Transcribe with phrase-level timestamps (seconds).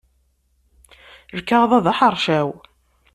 [1.37, 2.49] Lkaɣeḍ-a d aḥercaw.